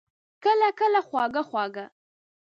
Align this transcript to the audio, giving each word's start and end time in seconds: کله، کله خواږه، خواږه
کله، 0.43 0.69
کله 0.79 0.99
خواږه، 1.07 1.41
خواږه 1.49 1.85